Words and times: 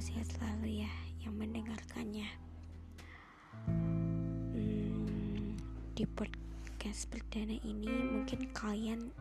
sehat 0.00 0.32
selalu 0.32 0.80
ya 0.82 0.92
yang 1.20 1.36
mendengarkannya. 1.36 2.24
Hmm, 3.68 5.54
di 5.92 6.08
podcast 6.08 7.04
perdana 7.12 7.52
ini 7.60 7.92
mungkin 8.08 8.48
kalian 8.56 9.12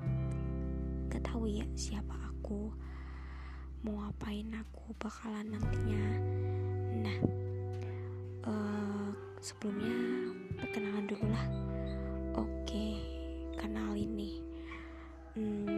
tahu 1.29 1.51
ya 1.51 1.67
siapa 1.75 2.15
aku, 2.31 2.71
mau 3.83 3.95
ngapain 4.07 4.49
aku 4.55 4.95
bakalan 4.97 5.51
nantinya. 5.51 6.05
Nah, 7.05 7.17
uh, 8.47 9.11
sebelumnya 9.43 10.31
perkenalan 10.57 11.05
dulu 11.11 11.27
lah. 11.27 11.45
Oke, 12.39 13.03
kenalin 13.59 14.11
nih. 14.15 14.35
Hmm, 15.37 15.68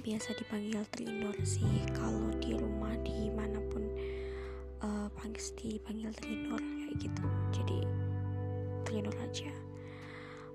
biasa 0.00 0.36
dipanggil 0.36 0.84
Trinur 0.92 1.36
sih. 1.42 1.84
Kalau 1.96 2.28
di 2.36 2.52
rumah 2.52 2.92
di 3.00 3.32
mana 3.32 3.60
pun 3.72 3.84
uh, 4.84 5.08
pasti 5.16 5.76
dipanggil 5.80 6.12
Trinur 6.20 6.60
kayak 6.60 6.96
gitu. 7.00 7.24
Jadi 7.52 7.78
Trinur 8.84 9.16
aja. 9.24 9.52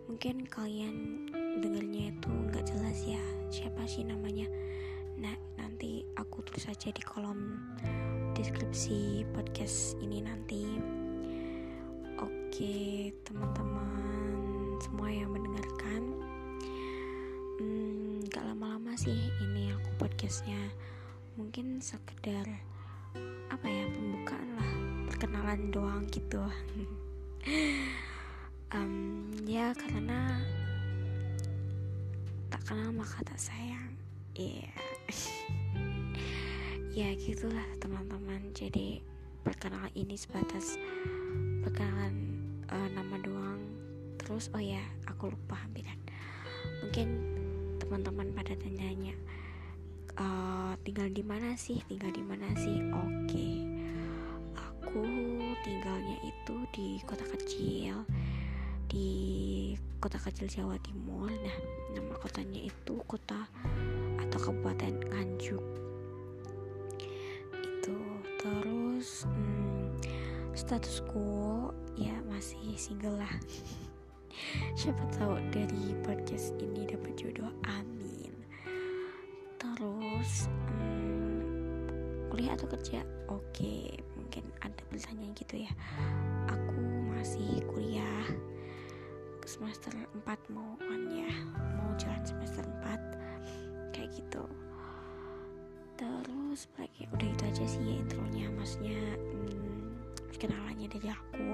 Mungkin 0.09 0.45
kalian 0.45 1.28
dengernya 1.61 2.11
itu 2.14 2.30
nggak 2.30 2.66
jelas 2.67 2.98
ya 3.06 3.22
siapa 3.50 3.86
sih 3.89 4.06
namanya. 4.06 4.45
Nah 5.17 5.33
nanti 5.58 6.05
aku 6.17 6.42
tulis 6.45 6.67
aja 6.70 6.89
di 6.89 7.02
kolom 7.02 7.58
deskripsi 8.33 9.26
podcast 9.33 9.98
ini 10.02 10.22
nanti. 10.26 10.66
Oke 12.22 13.09
teman-teman 13.26 14.78
semua 14.81 15.09
yang 15.09 15.30
mendengarkan 15.33 16.22
sih 19.01 19.33
ini 19.41 19.73
aku 19.73 19.89
podcastnya. 19.97 20.61
Mungkin 21.33 21.81
sekedar 21.81 22.45
apa 23.49 23.65
ya 23.65 23.89
pembukaan 23.89 24.49
lah 24.53 24.71
perkenalan 25.09 25.73
doang 25.73 26.05
gitu. 26.13 26.41
Um, 28.71 29.27
ya 29.43 29.75
karena 29.75 30.39
tak 32.47 32.63
kenal 32.63 32.95
maka 32.95 33.19
tak 33.19 33.35
sayang. 33.35 33.99
Iya. 34.31 34.63
Yeah. 34.63 34.79
ya 37.03 37.09
gitulah 37.19 37.67
teman-teman. 37.83 38.55
Jadi 38.55 39.03
perkenalan 39.43 39.91
ini 39.91 40.15
sebatas 40.15 40.79
perkenalan 41.67 42.15
uh, 42.71 42.87
nama 42.95 43.19
doang. 43.19 43.59
Terus 44.23 44.47
oh 44.55 44.63
ya 44.63 44.79
aku 45.03 45.35
lupa 45.35 45.59
hampiran 45.59 45.99
mungkin 46.79 47.41
teman-teman 47.92 48.31
pada 48.31 48.56
tanyanya 48.56 49.11
uh, 50.16 50.80
tinggal 50.88 51.11
di 51.11 51.28
mana 51.28 51.59
sih? 51.59 51.84
Tinggal 51.92 52.16
di 52.16 52.23
mana 52.23 52.48
sih? 52.56 52.80
Oke 52.88 53.67
aku 54.56 55.03
tinggalnya 55.67 56.16
itu 56.23 56.56
di 56.72 57.03
kota 57.03 57.28
kecil 57.36 58.08
di 58.88 59.11
kota 59.99 60.15
kecil 60.23 60.48
Jawa 60.48 60.80
Timur. 60.80 61.27
Nah 61.27 61.58
nama 61.92 62.15
kotanya 62.15 62.64
itu 62.64 62.95
kota 63.11 63.43
atau 64.23 64.39
kabupaten 64.39 64.95
Nganjuk. 65.11 65.64
Itu 67.60 67.99
terus 68.39 69.27
hmm, 69.27 69.99
statusku 70.55 71.27
ya 71.99 72.15
masih 72.32 72.71
single 72.80 73.20
lah 73.20 73.36
siapa 74.73 75.04
tahu 75.16 75.38
dari 75.52 75.95
podcast 76.02 76.56
ini 76.58 76.88
dapat 76.89 77.14
jodoh 77.20 77.52
amin. 77.67 78.34
Terus 79.62 80.48
hmm, 80.48 81.39
kuliah 82.32 82.56
atau 82.56 82.67
kerja? 82.72 83.04
Oke 83.30 84.00
mungkin 84.17 84.48
ada 84.64 84.82
pertanyaan 84.89 85.36
gitu 85.36 85.66
ya. 85.66 85.72
Aku 86.50 86.80
masih 87.12 87.62
kuliah 87.70 88.26
semester 89.44 89.92
4 90.23 90.56
mau 90.56 90.80
kan 90.80 91.02
ya. 91.12 91.32
Mau 91.78 91.92
jalan 92.00 92.23
semester 92.23 92.64
4 92.88 93.92
kayak 93.92 94.10
gitu. 94.16 94.44
Terus 96.00 96.66
lagi? 96.80 97.06
Udah 97.12 97.28
itu 97.28 97.44
aja 97.45 97.66
sih 97.68 97.83
ya 97.83 97.95
intronya. 98.00 98.48
Maksudnya 98.56 99.02
hmm, 99.20 99.82
kenalannya 100.39 100.88
dari 100.89 101.08
aku 101.12 101.48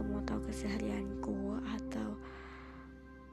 atau 0.00 0.16
mau 0.16 0.24
tahu 0.24 0.40
keseharianku 0.48 1.60
atau 1.76 2.16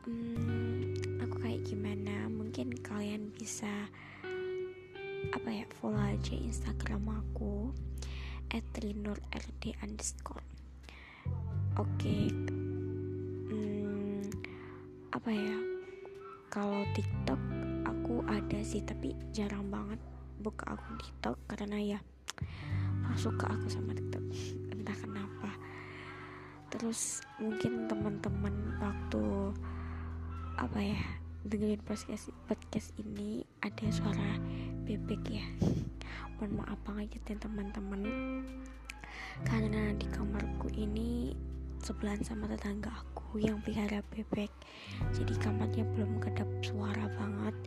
hmm, 0.03 0.99
aku 1.23 1.39
kayak 1.39 1.63
gimana? 1.63 2.27
Mungkin 2.27 2.75
kalian 2.83 3.31
bisa 3.31 3.87
apa 5.31 5.47
ya 5.47 5.63
follow 5.79 5.95
aja 5.95 6.35
instagram 6.35 7.07
aku 7.07 7.71
at 8.51 8.67
rd 8.75 9.63
underscore. 9.79 10.43
Oke 11.79 11.87
okay. 11.95 12.23
hmm, 13.47 14.27
apa 15.15 15.31
ya 15.31 15.55
kalau 16.51 16.83
tiktok 16.91 17.39
aku 17.87 18.27
ada 18.27 18.59
sih 18.59 18.83
tapi 18.83 19.15
jarang 19.31 19.71
banget 19.71 20.03
buka 20.43 20.75
akun 20.75 20.99
tiktok 20.99 21.39
karena 21.47 21.79
ya 21.79 21.99
suka 23.15 23.55
aku 23.55 23.71
sama 23.71 23.95
TikTok. 23.95 24.19
Entah 24.75 24.97
kenapa 24.99 25.56
terus 26.77 27.25
mungkin 27.41 27.89
teman-teman 27.89 28.53
waktu 28.77 29.49
apa 30.61 30.77
ya 30.77 31.01
dengerin 31.41 31.81
podcast 31.81 32.29
podcast 32.45 32.93
ini 33.01 33.41
ada 33.65 33.89
suara 33.89 34.37
bebek 34.85 35.25
ya. 35.25 35.45
Mohon 36.37 36.61
maaf 36.61 36.77
banget 36.85 37.17
ya 37.17 37.33
teman-teman. 37.41 38.05
Karena 39.41 39.89
di 39.97 40.05
kamarku 40.13 40.69
ini 40.77 41.33
sebelahan 41.81 42.21
sama 42.21 42.45
tetangga 42.45 42.93
aku 42.93 43.41
yang 43.41 43.57
pelihara 43.65 44.05
bebek. 44.13 44.53
Jadi 45.17 45.33
kamarnya 45.41 45.81
belum 45.97 46.21
kedap 46.21 46.45
suara 46.61 47.09
banget. 47.17 47.57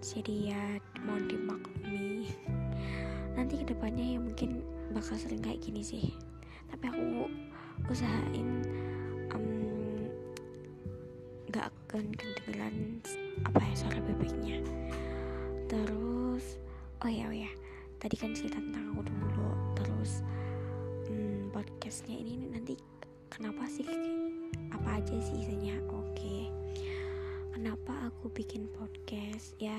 Jadi 0.00 0.56
ya 0.56 0.80
mau 1.04 1.20
dimaklumi. 1.20 2.32
Nanti 3.36 3.60
ke 3.60 3.76
depannya 3.76 4.16
ya 4.16 4.18
mungkin 4.24 4.64
bakal 4.96 5.20
sering 5.20 5.44
kayak 5.44 5.60
gini 5.60 5.84
sih. 5.84 6.16
Tapi 6.72 6.88
aku 6.88 7.28
usahain 7.88 8.64
um, 9.34 10.08
gak 11.52 11.68
akan 11.68 12.10
kedengeran 12.16 13.04
apa 13.44 13.60
ya 13.60 13.74
suara 13.76 14.00
bebeknya. 14.00 14.58
Terus 15.68 16.56
oh 17.04 17.10
ya 17.10 17.28
oh 17.28 17.36
ya 17.36 17.50
tadi 18.00 18.16
kan 18.16 18.32
cerita 18.32 18.58
tentang 18.58 18.94
aku 18.96 19.02
dulu. 19.06 19.48
Terus 19.76 20.24
um, 21.12 21.50
podcastnya 21.52 22.16
ini 22.16 22.48
nanti 22.50 22.74
kenapa 23.28 23.68
sih? 23.68 23.86
Apa 24.72 25.02
aja 25.02 25.14
sih 25.20 25.44
isinya 25.44 25.76
oke. 25.92 26.50
Kenapa 27.54 28.10
aku 28.10 28.32
bikin 28.34 28.66
podcast? 28.74 29.54
Ya 29.62 29.78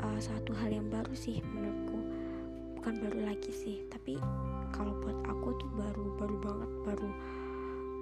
uh, 0.00 0.20
satu 0.20 0.52
hal 0.56 0.72
yang 0.72 0.88
baru 0.92 1.12
sih 1.16 1.40
menurutku 1.44 1.99
bukan 2.80 2.96
baru 2.96 3.28
lagi 3.28 3.52
sih 3.52 3.84
tapi 3.92 4.16
kalau 4.72 4.96
buat 5.04 5.20
aku 5.28 5.52
tuh 5.60 5.68
baru 5.76 6.16
baru 6.16 6.36
banget 6.40 6.70
baru 6.88 7.10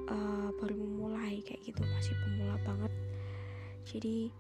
uh, 0.07 0.49
baru 0.55 0.75
memulai 0.79 1.43
kayak 1.43 1.67
gitu 1.67 1.83
masih 1.83 2.15
pemula 2.23 2.55
banget. 2.63 2.93
Jadi 3.83 4.31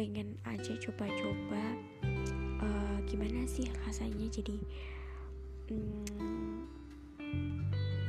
pengen 0.00 0.40
aja 0.48 0.72
coba-coba 0.80 1.76
uh, 2.64 2.96
gimana 3.04 3.44
sih 3.44 3.68
rasanya 3.84 4.32
jadi 4.32 4.56
um, 5.68 6.64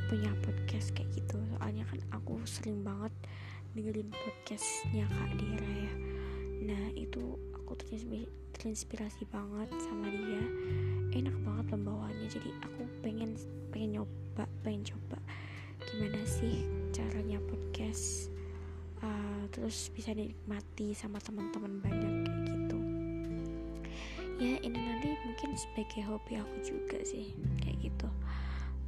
punya 0.08 0.32
podcast 0.40 0.96
kayak 0.96 1.12
gitu. 1.12 1.36
Soalnya 1.52 1.84
kan 1.84 2.00
aku 2.16 2.40
sering 2.48 2.80
banget 2.80 3.12
dengerin 3.76 4.08
podcastnya 4.08 5.04
kak 5.04 5.36
Dira 5.36 5.68
ya. 5.68 5.92
Nah 6.64 6.84
itu 6.96 7.36
aku 7.52 7.76
terinspirasi 8.66 9.30
banget 9.30 9.70
sama 9.78 10.10
dia. 10.10 10.42
Enak 11.14 11.38
banget 11.46 11.70
pembawaannya 11.70 12.26
jadi 12.26 12.50
aku 12.66 12.82
pengen 12.98 13.38
pengen 13.70 14.02
nyoba 14.02 14.42
pengen 14.66 14.82
coba. 14.82 15.22
Gimana 15.86 16.18
sih 16.26 16.66
caranya 16.90 17.38
podcast? 17.46 18.26
Uh, 18.98 19.46
terus 19.54 19.86
bisa 19.94 20.10
dinikmati 20.10 20.98
sama 20.98 21.22
teman-teman 21.22 21.78
banyak 21.78 22.26
kayak 22.26 22.42
gitu. 22.42 22.78
Ya 24.42 24.58
ini 24.58 24.78
nanti 24.82 25.14
mungkin 25.14 25.54
sebagai 25.54 26.02
hobi 26.02 26.34
aku 26.34 26.56
juga 26.66 26.98
sih 27.06 27.38
kayak 27.62 27.86
gitu. 27.86 28.10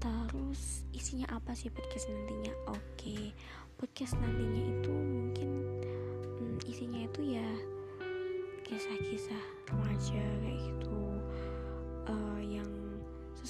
Terus 0.02 0.90
isinya 0.90 1.30
apa 1.30 1.54
sih 1.54 1.70
podcast 1.70 2.10
nantinya? 2.10 2.50
Oke 2.66 2.82
okay. 2.98 3.24
podcast 3.78 4.18
nantinya 4.18 4.62
itu 4.74 4.94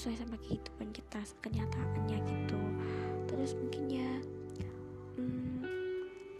sesuai 0.08 0.24
sama 0.24 0.40
kehidupan 0.40 0.88
kita 0.96 1.20
kenyataannya 1.44 2.16
gitu. 2.24 2.60
Terus 3.28 3.52
mungkin 3.60 3.92
ya 3.92 4.12
hmm, 5.20 5.60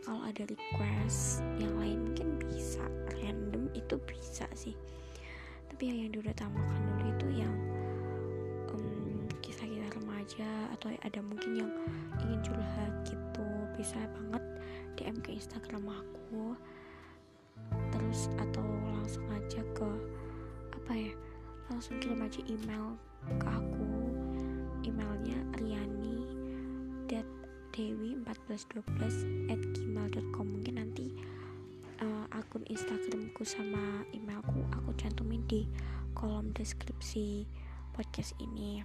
kalau 0.00 0.24
ada 0.24 0.48
request 0.48 1.44
yang 1.60 1.76
lain 1.76 2.00
mungkin 2.08 2.40
bisa 2.48 2.80
random 3.12 3.68
itu 3.76 4.00
bisa 4.08 4.48
sih. 4.56 4.72
Tapi 5.68 5.84
yang 5.84 6.00
yang 6.00 6.16
diutamakan 6.16 6.80
dulu 6.80 7.12
itu 7.12 7.44
yang 7.44 7.54
um, 8.72 9.28
kisah-kisah 9.44 9.92
remaja 10.00 10.48
atau 10.72 10.88
ada 11.04 11.20
mungkin 11.20 11.60
yang 11.60 11.72
ingin 12.24 12.40
curhat 12.40 12.92
gitu 13.04 13.44
bisa 13.76 14.00
banget 14.16 14.44
DM 14.96 15.20
ke 15.20 15.36
Instagram 15.36 15.92
aku. 15.92 16.56
Terus 17.92 18.32
atau 18.40 18.64
langsung 18.96 19.28
aja 19.28 19.60
ke 19.76 19.88
apa 20.72 20.92
ya 20.96 21.12
langsung 21.68 22.00
kirim 22.00 22.24
aja 22.24 22.40
email 22.48 22.96
ke 23.36 23.46
aku. 23.46 23.88
Emailnya 24.88 25.36
riani 25.60 26.08
dewi 27.78 28.18
1412 28.26 29.54
at 29.54 29.62
gmail.com 29.78 30.46
mungkin 30.50 30.82
nanti 30.82 31.14
uh, 32.02 32.26
akun 32.34 32.66
instagramku 32.66 33.46
sama 33.46 34.02
emailku 34.10 34.66
aku 34.74 34.90
cantumin 34.98 35.46
di 35.46 35.62
kolom 36.10 36.50
deskripsi 36.50 37.46
podcast 37.94 38.34
ini. 38.42 38.82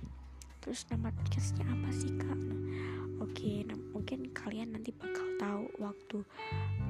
Terus 0.61 0.85
nama 0.93 1.09
podcastnya 1.09 1.65
apa 1.65 1.89
sih 1.89 2.13
kak? 2.21 2.37
Nah, 2.37 2.61
oke 3.17 3.33
okay, 3.33 3.65
nah, 3.65 3.81
mungkin 3.97 4.29
kalian 4.29 4.77
nanti 4.77 4.93
bakal 4.93 5.25
tahu 5.41 5.65
waktu 5.81 6.21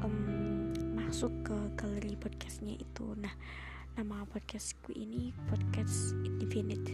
um, 0.04 0.76
masuk 1.00 1.32
ke 1.48 1.56
galeri 1.80 2.20
podcastnya 2.20 2.76
itu. 2.84 3.16
Nah 3.16 3.32
nama 3.96 4.28
podcastku 4.28 4.92
ini 4.92 5.32
podcast 5.48 6.18
infinite 6.28 6.92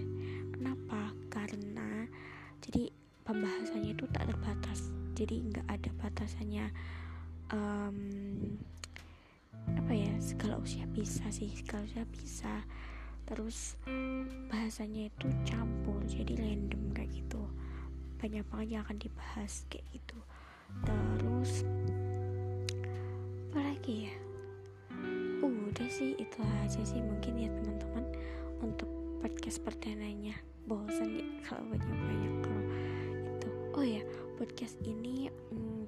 kenapa? 0.59 1.15
Karena 1.31 2.03
jadi 2.59 2.91
pembahasannya 3.23 3.95
itu 3.95 4.03
tak 4.11 4.27
terbatas. 4.27 4.91
Jadi 5.15 5.47
nggak 5.47 5.67
ada 5.71 5.89
batasannya 6.03 6.67
um, 7.55 7.97
apa 9.71 9.93
ya 9.95 10.11
segala 10.19 10.59
usia 10.59 10.83
bisa 10.91 11.23
sih 11.31 11.47
segala 11.55 11.87
usia 11.87 12.03
bisa. 12.11 12.53
Terus 13.23 13.79
bahasanya 14.51 15.07
itu 15.07 15.31
campur 15.47 16.03
jadi 16.11 16.35
random 16.35 16.91
kayak 16.91 17.15
gitu. 17.15 17.39
Banyak 18.19 18.43
banget 18.51 18.67
yang 18.75 18.83
akan 18.83 18.99
dibahas 18.99 19.63
kayak 19.71 19.87
gitu. 19.95 20.19
Terus 20.83 21.63
apa 23.49 23.59
lagi 23.63 24.11
ya? 24.11 24.15
Udah 25.39 25.87
sih 25.87 26.19
itu 26.19 26.37
aja 26.65 26.81
sih 26.83 26.99
mungkin 26.99 27.39
ya 27.39 27.47
teman-teman. 27.47 28.05
Untuk 28.59 28.98
podcast 29.19 29.59
perdananya. 29.63 30.35
Bosan 30.69 31.17
ya 31.17 31.25
kalau 31.43 31.65
banyak 31.65 31.89
banyak 31.89 32.33
kalau 32.45 32.63
itu 33.25 33.49
oh 33.73 33.85
ya 33.85 34.03
podcast 34.37 34.77
ini 34.85 35.25
mm, 35.49 35.83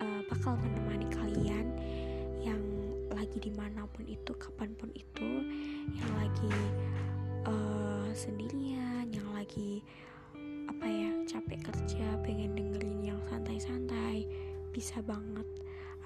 uh, 0.00 0.22
bakal 0.32 0.56
menemani 0.56 1.04
kalian 1.12 1.66
yang 2.40 2.62
lagi 3.12 3.36
di 3.36 3.52
mana 3.52 3.84
pun 3.92 4.08
itu 4.08 4.32
kapan 4.40 4.72
pun 4.78 4.88
itu 4.96 5.30
yang 5.92 6.12
lagi 6.16 6.52
uh, 7.44 8.08
sendirian 8.16 9.10
yang 9.12 9.28
lagi 9.36 9.84
apa 10.68 10.86
ya 10.88 11.10
capek 11.28 11.60
kerja 11.60 12.06
pengen 12.24 12.56
dengerin 12.56 13.04
yang 13.04 13.20
santai-santai 13.28 14.24
bisa 14.72 15.02
banget 15.04 15.44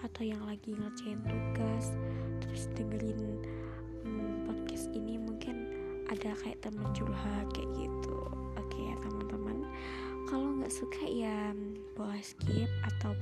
atau 0.02 0.22
yang 0.26 0.42
lagi 0.42 0.74
ngerjain 0.74 1.22
tugas 1.22 1.94
terus 2.42 2.66
dengerin 2.74 3.38
hmm, 4.02 4.50
podcast 4.50 4.90
ini 4.90 5.14
mungkin 5.14 5.81
ada 6.12 6.36
kayak 6.44 6.60
temen 6.60 6.84
curhat 6.92 7.48
kayak 7.56 7.72
gitu. 7.72 8.20
Oke 8.60 8.78
ya 8.84 8.94
teman-teman. 9.00 9.64
Kalau 10.28 10.48
nggak 10.60 10.68
suka 10.68 11.08
ya 11.08 11.56
boleh 11.96 12.20
skip 12.20 12.68
atau 12.84 13.16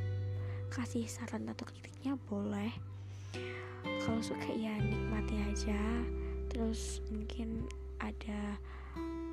kasih 0.75 1.06
saran 1.06 1.46
atau 1.46 1.62
kritiknya 1.70 2.19
boleh. 2.26 2.75
Kalau 4.02 4.19
suka 4.19 4.50
ya 4.50 4.75
nikmati 4.82 5.38
aja. 5.38 5.78
Terus 6.50 6.98
mungkin 7.14 7.70
ada 8.02 8.58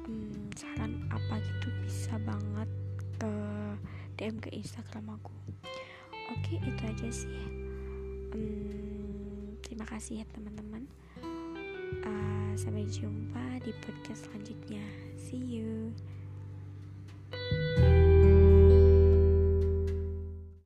um, 0.05 0.53
saran 0.53 1.09
apa 1.09 1.41
gitu 1.41 1.73
bisa 1.81 2.13
banget 2.21 2.69
ke 3.17 3.33
DM 4.21 4.37
ke 4.37 4.53
Instagram 4.53 5.17
aku. 5.17 5.33
Oke 6.29 6.61
itu 6.61 6.81
aja 6.85 7.09
sih. 7.09 7.41
Um, 8.37 9.57
terima 9.65 9.89
kasih 9.89 10.21
ya 10.21 10.25
teman-teman 10.29 10.85
uh, 12.05 12.53
sampai 12.57 12.87
jumpa 12.89 13.61
di 13.63 13.71
podcast 13.83 14.27
selanjutnya. 14.27 14.83
See 15.17 15.39
you 15.39 15.91